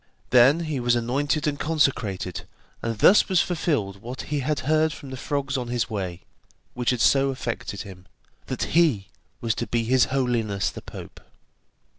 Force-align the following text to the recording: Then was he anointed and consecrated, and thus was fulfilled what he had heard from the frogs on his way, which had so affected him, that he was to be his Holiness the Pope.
Then 0.31 0.81
was 0.81 0.93
he 0.93 0.97
anointed 0.99 1.45
and 1.45 1.59
consecrated, 1.59 2.47
and 2.81 2.97
thus 2.97 3.29
was 3.29 3.39
fulfilled 3.43 4.01
what 4.01 4.23
he 4.33 4.39
had 4.39 4.61
heard 4.61 4.91
from 4.93 5.11
the 5.11 5.15
frogs 5.15 5.57
on 5.57 5.67
his 5.67 5.91
way, 5.91 6.23
which 6.73 6.89
had 6.89 7.01
so 7.01 7.29
affected 7.29 7.83
him, 7.83 8.07
that 8.47 8.63
he 8.75 9.09
was 9.41 9.53
to 9.53 9.67
be 9.67 9.83
his 9.83 10.05
Holiness 10.05 10.71
the 10.71 10.81
Pope. 10.81 11.19